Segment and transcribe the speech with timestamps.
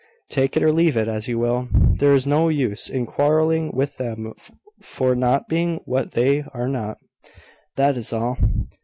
[0.31, 1.67] "Take it or leave it, as you will.
[1.71, 4.33] There is no use in quarrelling with them
[4.81, 6.97] for not being what they are not
[7.75, 8.39] that is all.